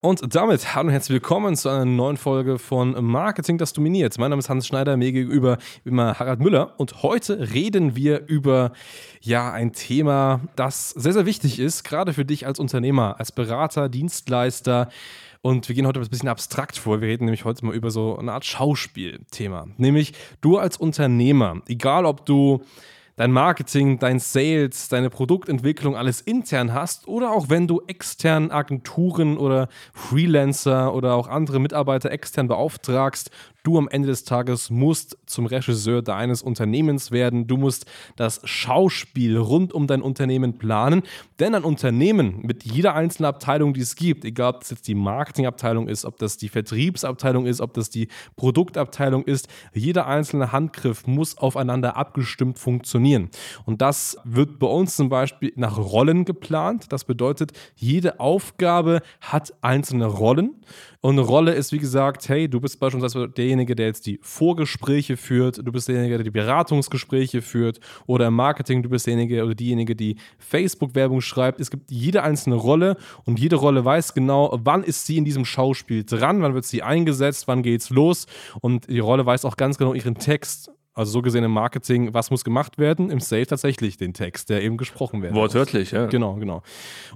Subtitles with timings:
[0.00, 4.16] Und damit hallo und herzlich willkommen zu einer neuen Folge von Marketing, das dominiert.
[4.16, 8.70] Mein Name ist Hans Schneider, mir gegenüber immer Harald Müller und heute reden wir über
[9.20, 13.88] ja ein Thema, das sehr, sehr wichtig ist, gerade für dich als Unternehmer, als Berater,
[13.88, 14.88] Dienstleister.
[15.42, 17.00] Und wir gehen heute ein bisschen abstrakt vor.
[17.00, 19.66] Wir reden nämlich heute mal über so eine Art Schauspielthema.
[19.78, 22.62] Nämlich du als Unternehmer, egal ob du
[23.18, 29.36] dein Marketing, dein Sales, deine Produktentwicklung alles intern hast oder auch wenn du extern Agenturen
[29.36, 33.30] oder Freelancer oder auch andere Mitarbeiter extern beauftragst,
[33.68, 37.46] Du am Ende des Tages musst zum Regisseur deines Unternehmens werden.
[37.46, 37.84] Du musst
[38.16, 41.02] das Schauspiel rund um dein Unternehmen planen.
[41.38, 44.94] Denn ein Unternehmen mit jeder einzelnen Abteilung, die es gibt, egal ob das jetzt die
[44.94, 51.06] Marketingabteilung ist, ob das die Vertriebsabteilung ist, ob das die Produktabteilung ist, jeder einzelne Handgriff
[51.06, 53.28] muss aufeinander abgestimmt funktionieren.
[53.66, 56.86] Und das wird bei uns zum Beispiel nach Rollen geplant.
[56.88, 60.54] Das bedeutet, jede Aufgabe hat einzelne Rollen.
[61.00, 65.16] Und eine Rolle ist, wie gesagt, hey, du bist beispielsweise derjenige, der jetzt die Vorgespräche
[65.16, 69.54] führt, du bist derjenige, der die Beratungsgespräche führt oder im Marketing, du bist derjenige oder
[69.54, 71.60] diejenige, die Facebook-Werbung schreibt.
[71.60, 75.44] Es gibt jede einzelne Rolle und jede Rolle weiß genau, wann ist sie in diesem
[75.44, 78.26] Schauspiel dran, wann wird sie eingesetzt, wann geht's los
[78.60, 82.32] und die Rolle weiß auch ganz genau ihren Text also so gesehen im Marketing, was
[82.32, 83.08] muss gemacht werden?
[83.10, 85.32] Im Sale tatsächlich den Text, der eben gesprochen wird.
[85.32, 86.06] Wortwörtlich, ja.
[86.06, 86.62] Genau, genau.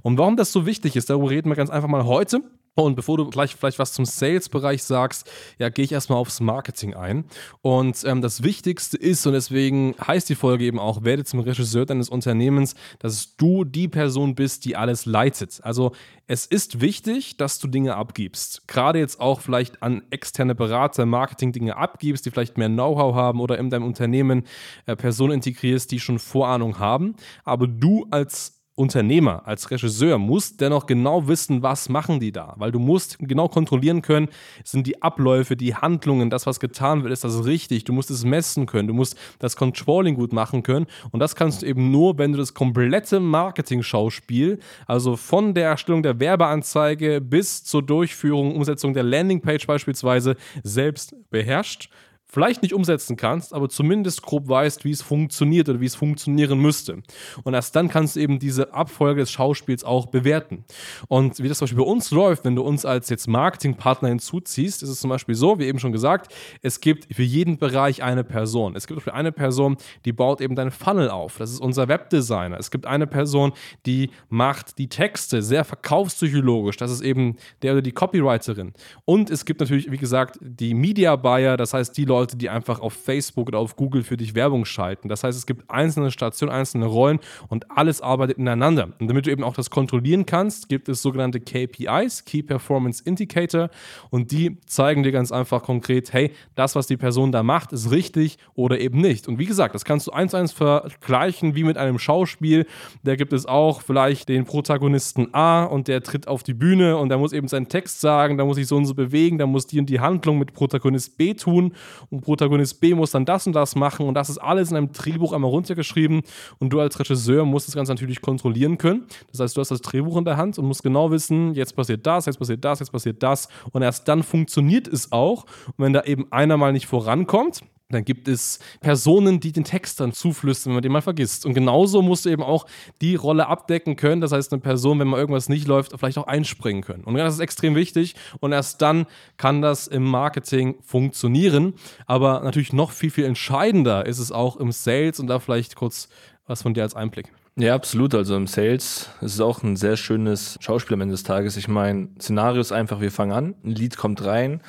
[0.03, 2.39] Und warum das so wichtig ist, darüber reden wir ganz einfach mal heute.
[2.75, 5.29] Und bevor du gleich vielleicht was zum Sales-Bereich sagst,
[5.59, 7.25] ja, gehe ich erstmal aufs Marketing ein.
[7.61, 11.85] Und ähm, das Wichtigste ist, und deswegen heißt die Folge eben auch, werde zum Regisseur
[11.85, 15.59] deines Unternehmens, dass du die Person bist, die alles leitet.
[15.63, 15.91] Also
[16.25, 18.67] es ist wichtig, dass du Dinge abgibst.
[18.67, 23.39] Gerade jetzt auch vielleicht an externe Berater, Marketing Dinge abgibst, die vielleicht mehr Know-how haben
[23.39, 24.45] oder in deinem Unternehmen
[24.87, 27.15] äh, Personen integrierst, die schon Vorahnung haben.
[27.43, 32.71] Aber du als Unternehmer, als Regisseur musst dennoch genau wissen, was machen die da, weil
[32.71, 34.29] du musst genau kontrollieren können,
[34.63, 38.23] sind die Abläufe, die Handlungen, das, was getan wird, ist das richtig, du musst es
[38.25, 40.87] messen können, du musst das Controlling gut machen können.
[41.11, 46.01] Und das kannst du eben nur, wenn du das komplette Marketing-Schauspiel, also von der Erstellung
[46.01, 51.89] der Werbeanzeige bis zur Durchführung, Umsetzung der Landingpage beispielsweise selbst beherrscht
[52.33, 56.57] vielleicht nicht umsetzen kannst, aber zumindest grob weißt, wie es funktioniert oder wie es funktionieren
[56.57, 57.03] müsste.
[57.43, 60.65] Und erst dann kannst du eben diese Abfolge des Schauspiels auch bewerten.
[61.07, 64.81] Und wie das zum Beispiel bei uns läuft, wenn du uns als jetzt Marketingpartner hinzuziehst,
[64.81, 66.33] ist es zum Beispiel so, wie eben schon gesagt,
[66.63, 68.75] es gibt für jeden Bereich eine Person.
[68.75, 71.37] Es gibt zum eine Person, die baut eben deinen Funnel auf.
[71.37, 72.57] Das ist unser Webdesigner.
[72.57, 73.51] Es gibt eine Person,
[73.85, 76.77] die macht die Texte sehr verkaufspsychologisch.
[76.77, 78.73] Das ist eben der oder die Copywriterin.
[79.05, 82.49] Und es gibt natürlich, wie gesagt, die Media Buyer, das heißt die Leute, Leute, die
[82.49, 85.09] einfach auf Facebook oder auf Google für dich Werbung schalten.
[85.09, 87.19] Das heißt, es gibt einzelne Stationen, einzelne Rollen
[87.49, 88.93] und alles arbeitet ineinander.
[88.97, 93.69] Und damit du eben auch das kontrollieren kannst, gibt es sogenannte KPIs, Key Performance Indicator,
[94.09, 97.91] und die zeigen dir ganz einfach konkret, hey, das, was die Person da macht, ist
[97.91, 99.27] richtig oder eben nicht.
[99.27, 102.65] Und wie gesagt, das kannst du eins zu eins vergleichen wie mit einem Schauspiel.
[103.03, 107.09] Da gibt es auch vielleicht den Protagonisten A und der tritt auf die Bühne und
[107.09, 109.67] der muss eben seinen Text sagen, da muss sich so und so bewegen, da muss
[109.67, 111.73] die und die Handlung mit Protagonist B tun
[112.13, 114.91] und Protagonist B muss dann das und das machen und das ist alles in einem
[114.91, 116.21] Drehbuch einmal runtergeschrieben
[116.59, 119.05] und du als Regisseur musst das Ganze natürlich kontrollieren können.
[119.31, 122.05] Das heißt, du hast das Drehbuch in der Hand und musst genau wissen, jetzt passiert
[122.05, 125.45] das, jetzt passiert das, jetzt passiert das und erst dann funktioniert es auch.
[125.65, 127.61] Und wenn da eben einer mal nicht vorankommt,
[127.93, 131.45] dann gibt es Personen, die den Text dann zuflüstern, wenn man den mal vergisst.
[131.45, 132.65] Und genauso musst du eben auch
[133.01, 134.21] die Rolle abdecken können.
[134.21, 137.03] Das heißt, eine Person, wenn mal irgendwas nicht läuft, vielleicht auch einspringen können.
[137.03, 138.15] Und das ist extrem wichtig.
[138.39, 139.05] Und erst dann
[139.37, 141.73] kann das im Marketing funktionieren.
[142.05, 145.19] Aber natürlich noch viel, viel entscheidender ist es auch im Sales.
[145.19, 146.09] Und da vielleicht kurz
[146.45, 147.31] was von dir als Einblick.
[147.55, 148.15] Ja, absolut.
[148.15, 151.55] Also im Sales ist es auch ein sehr schönes Schauspiel am Ende des Tages.
[151.55, 154.61] Ich meine, Szenario ist einfach, wir fangen an, ein Lied kommt rein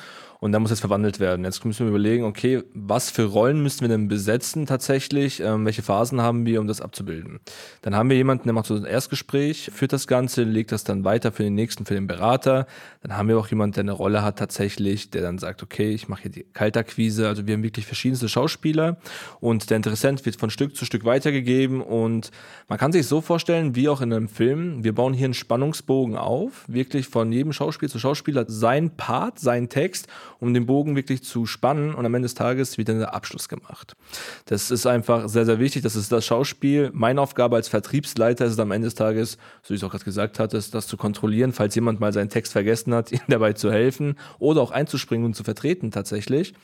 [0.44, 1.42] und da muss jetzt verwandelt werden.
[1.42, 5.40] Jetzt müssen wir überlegen, okay, was für Rollen müssen wir denn besetzen tatsächlich?
[5.40, 7.40] Ähm, welche Phasen haben wir, um das abzubilden?
[7.80, 11.02] Dann haben wir jemanden, der macht so ein Erstgespräch, führt das Ganze, legt das dann
[11.02, 12.66] weiter für den nächsten, für den Berater.
[13.00, 16.08] Dann haben wir auch jemanden, der eine Rolle hat tatsächlich, der dann sagt, okay, ich
[16.08, 17.26] mache hier die Kaltakquise.
[17.26, 18.98] Also wir haben wirklich verschiedenste Schauspieler
[19.40, 22.30] und der Interessent wird von Stück zu Stück weitergegeben und
[22.68, 26.18] man kann sich so vorstellen, wie auch in einem Film, wir bauen hier einen Spannungsbogen
[26.18, 30.06] auf, wirklich von jedem Schauspiel zu Schauspieler sein Part, sein Text,
[30.44, 33.48] um den Bogen wirklich zu spannen und am Ende des Tages wird dann der Abschluss
[33.48, 33.96] gemacht.
[34.44, 35.82] Das ist einfach sehr, sehr wichtig.
[35.82, 36.90] Das ist das Schauspiel.
[36.92, 39.90] Meine Aufgabe als Vertriebsleiter ist es am Ende des Tages, so wie ich es auch
[39.90, 43.54] gerade gesagt hatte, das zu kontrollieren, falls jemand mal seinen Text vergessen hat, ihm dabei
[43.54, 46.54] zu helfen oder auch einzuspringen und zu vertreten tatsächlich.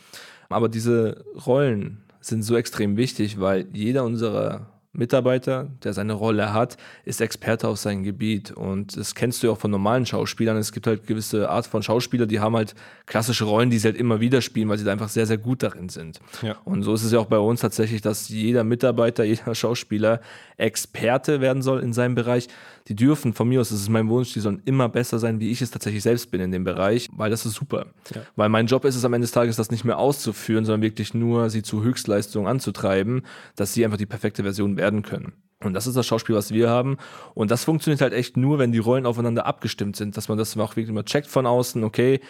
[0.51, 6.77] Aber diese Rollen sind so extrem wichtig, weil jeder unserer Mitarbeiter, der seine Rolle hat,
[7.05, 8.51] ist Experte auf seinem Gebiet.
[8.51, 10.57] Und das kennst du ja auch von normalen Schauspielern.
[10.57, 12.75] Es gibt halt gewisse Art von Schauspieler, die haben halt
[13.07, 15.63] klassische Rollen, die sie halt immer wieder spielen, weil sie da einfach sehr, sehr gut
[15.63, 16.21] darin sind.
[16.43, 16.57] Ja.
[16.65, 20.21] Und so ist es ja auch bei uns tatsächlich, dass jeder Mitarbeiter, jeder Schauspieler
[20.57, 22.49] Experte werden soll in seinem Bereich.
[22.89, 25.51] Die dürfen von mir aus, das ist mein Wunsch, die sollen immer besser sein, wie
[25.51, 27.87] ich es tatsächlich selbst bin in dem Bereich, weil das ist super.
[28.13, 28.23] Ja.
[28.35, 31.15] Weil mein Job ist es am Ende des Tages, das nicht mehr auszuführen, sondern wirklich
[31.15, 33.23] nur sie zu Höchstleistungen anzutreiben,
[33.55, 35.33] dass sie einfach die perfekte Version werden können.
[35.63, 36.97] Und das ist das Schauspiel, was wir haben.
[37.35, 40.57] Und das funktioniert halt echt nur, wenn die Rollen aufeinander abgestimmt sind, dass man das
[40.57, 42.21] auch wirklich immer checkt von außen, okay,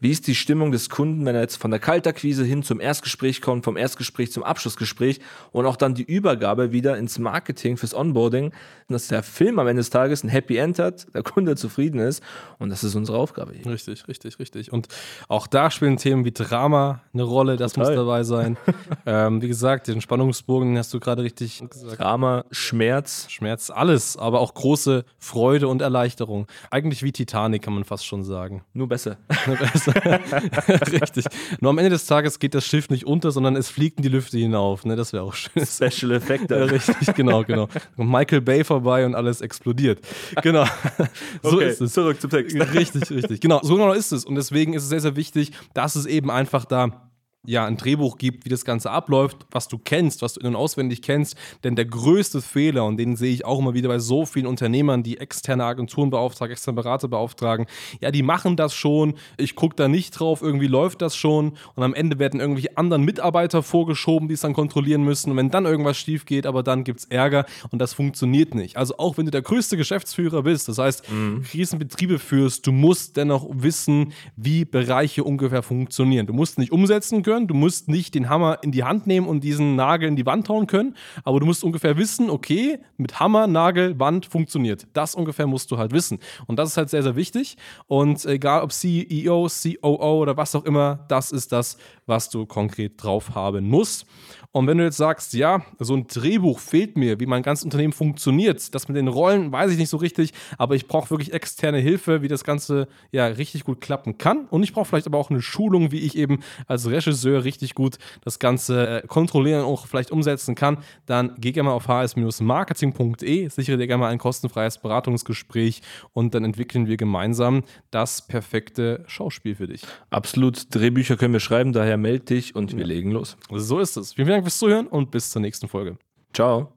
[0.00, 3.40] wie ist die Stimmung des Kunden, wenn er jetzt von der Kaltakquise hin zum Erstgespräch
[3.40, 5.20] kommt, vom Erstgespräch zum Abschlussgespräch
[5.52, 8.52] und auch dann die Übergabe wieder ins Marketing fürs Onboarding,
[8.88, 12.22] dass der Film am Ende des Tages ein Happy End hat, der Kunde zufrieden ist
[12.58, 13.66] und das ist unsere Aufgabe hier.
[13.66, 14.72] Richtig, richtig, richtig.
[14.72, 14.88] Und
[15.28, 17.90] auch da spielen Themen wie Drama eine Rolle, das Total.
[17.90, 18.56] muss dabei sein.
[19.06, 21.98] ähm, wie gesagt, den Spannungsbogen hast du gerade richtig gesagt.
[21.98, 23.26] Drama, Schmerz.
[23.28, 26.46] Schmerz, alles, aber auch große Freude und Erleichterung.
[26.70, 28.62] Eigentlich wie Titanic, kann man fast schon sagen.
[28.72, 29.18] Nur besser.
[29.46, 29.87] Nur besser.
[30.92, 31.24] Richtig.
[31.60, 34.08] Nur am Ende des Tages geht das Schiff nicht unter, sondern es fliegt in die
[34.08, 34.84] Lüfte hinauf.
[34.84, 34.96] Ne?
[34.96, 35.64] Das wäre auch schön.
[35.64, 36.70] Special Effekte.
[36.70, 37.68] Richtig, genau, genau.
[37.96, 40.00] Kommt Michael Bay vorbei und alles explodiert.
[40.42, 40.64] Genau.
[41.42, 41.92] so okay, ist es.
[41.92, 42.56] Zurück zum Text.
[42.56, 43.40] Richtig, richtig.
[43.40, 44.24] Genau, so genau ist es.
[44.24, 47.07] Und deswegen ist es sehr, sehr wichtig, dass es eben einfach da
[47.48, 50.56] ja, ein Drehbuch gibt, wie das Ganze abläuft, was du kennst, was du in- und
[50.56, 51.34] auswendig kennst.
[51.64, 55.02] Denn der größte Fehler, und den sehe ich auch immer wieder bei so vielen Unternehmern,
[55.02, 57.66] die externe Agenturen beauftragen, externe Berater beauftragen,
[58.00, 61.82] ja, die machen das schon, ich gucke da nicht drauf, irgendwie läuft das schon und
[61.82, 65.30] am Ende werden irgendwelche anderen Mitarbeiter vorgeschoben, die es dann kontrollieren müssen.
[65.30, 68.76] Und wenn dann irgendwas schief geht, aber dann gibt es Ärger und das funktioniert nicht.
[68.76, 71.46] Also auch wenn du der größte Geschäftsführer bist, das heißt, mhm.
[71.50, 76.26] Riesenbetriebe führst, du musst dennoch wissen, wie Bereiche ungefähr funktionieren.
[76.26, 79.44] Du musst nicht umsetzen können, du musst nicht den Hammer in die Hand nehmen und
[79.44, 83.46] diesen Nagel in die Wand hauen können, aber du musst ungefähr wissen, okay, mit Hammer,
[83.46, 84.86] Nagel, Wand funktioniert.
[84.92, 86.18] Das ungefähr musst du halt wissen.
[86.46, 87.56] Und das ist halt sehr, sehr wichtig.
[87.86, 93.02] Und egal ob CEO, COO oder was auch immer, das ist das, was du konkret
[93.02, 94.06] drauf haben musst.
[94.50, 97.92] Und wenn du jetzt sagst, ja, so ein Drehbuch fehlt mir, wie mein ganzes Unternehmen
[97.92, 101.78] funktioniert, das mit den Rollen weiß ich nicht so richtig, aber ich brauche wirklich externe
[101.78, 104.46] Hilfe, wie das Ganze ja richtig gut klappen kann.
[104.46, 107.98] Und ich brauche vielleicht aber auch eine Schulung, wie ich eben als Regisseur richtig gut
[108.24, 110.78] das Ganze äh, kontrollieren und auch vielleicht umsetzen kann.
[111.04, 115.82] Dann geh gerne mal auf hs-marketing.de, sichere dir gerne mal ein kostenfreies Beratungsgespräch
[116.14, 119.82] und dann entwickeln wir gemeinsam das perfekte Schauspiel für dich.
[120.08, 120.74] Absolut.
[120.74, 122.86] Drehbücher können wir schreiben, daher melde dich und wir ja.
[122.86, 123.36] legen los.
[123.50, 124.14] So ist es.
[124.14, 125.98] Vielen Dank fürs Zuhören und bis zur nächsten Folge.
[126.32, 126.72] Ciao.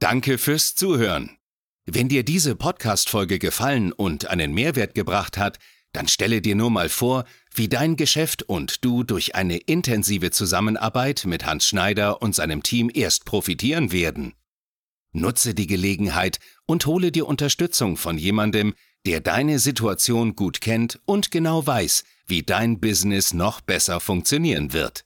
[0.00, 1.38] Danke fürs Zuhören.
[1.86, 5.58] Wenn dir diese Podcast-Folge gefallen und einen Mehrwert gebracht hat,
[5.92, 11.24] dann stelle dir nur mal vor, wie dein Geschäft und du durch eine intensive Zusammenarbeit
[11.26, 14.34] mit Hans Schneider und seinem Team erst profitieren werden.
[15.12, 18.74] Nutze die Gelegenheit und hole dir Unterstützung von jemandem,
[19.06, 25.04] der deine Situation gut kennt und genau weiß, wie dein Business noch besser funktionieren wird.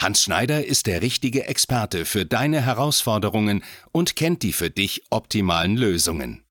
[0.00, 3.62] Hans Schneider ist der richtige Experte für deine Herausforderungen
[3.92, 6.42] und kennt die für dich optimalen Lösungen.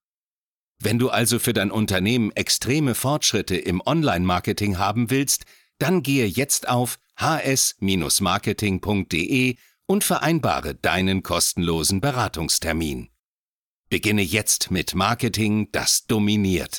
[0.78, 5.44] Wenn du also für dein Unternehmen extreme Fortschritte im Online-Marketing haben willst,
[5.78, 13.10] dann gehe jetzt auf hs-marketing.de und vereinbare deinen kostenlosen Beratungstermin.
[13.88, 16.78] Beginne jetzt mit Marketing, das dominiert.